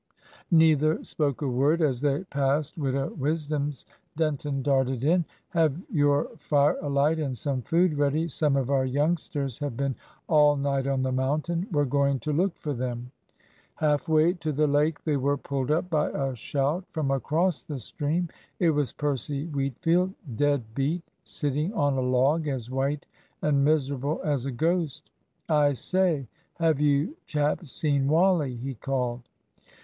Neither 0.49 1.03
spoke 1.03 1.43
a 1.43 1.47
word. 1.47 1.79
As 1.79 2.01
they 2.01 2.23
passed 2.23 2.75
Widow 2.75 3.13
Wisdom's, 3.13 3.85
Denton 4.17 4.63
darted 4.63 5.03
in. 5.03 5.25
"Have 5.49 5.79
your 5.91 6.23
fire 6.37 6.75
alight 6.81 7.19
and 7.19 7.37
some 7.37 7.61
food 7.61 7.93
ready. 7.93 8.27
Some 8.27 8.55
of 8.55 8.71
our 8.71 8.83
youngsters 8.83 9.59
have 9.59 9.77
been 9.77 9.95
all 10.27 10.55
night 10.55 10.87
on 10.87 11.03
the 11.03 11.11
mountain. 11.11 11.67
We're 11.71 11.85
going 11.85 12.17
to 12.21 12.33
look 12.33 12.57
for 12.57 12.73
them." 12.73 13.11
Half 13.75 14.09
way 14.09 14.33
to 14.33 14.51
the 14.51 14.65
lake, 14.65 15.03
they 15.03 15.17
were 15.17 15.37
pulled 15.37 15.69
up 15.69 15.91
by 15.91 16.09
a 16.09 16.33
shout 16.35 16.83
from 16.89 17.11
across 17.11 17.61
the 17.61 17.77
stream. 17.77 18.27
It 18.57 18.71
was 18.71 18.93
Percy 18.93 19.45
Wheatfield, 19.49 20.15
dead 20.35 20.63
beat, 20.73 21.03
sitting 21.23 21.71
on 21.75 21.95
a 21.95 22.01
log, 22.01 22.47
as 22.47 22.71
white 22.71 23.05
and 23.43 23.63
miserable 23.63 24.19
as 24.23 24.47
a 24.47 24.51
ghost. 24.51 25.11
"I 25.47 25.73
say, 25.73 26.27
have 26.55 26.79
you 26.79 27.17
chaps 27.27 27.69
seen 27.71 28.07
Wally?" 28.07 28.55
he 28.55 28.73
called. 28.73 29.21